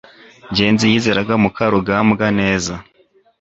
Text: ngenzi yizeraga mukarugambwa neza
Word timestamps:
ngenzi 0.51 0.85
yizeraga 0.91 1.33
mukarugambwa 1.43 2.25
neza 2.39 2.73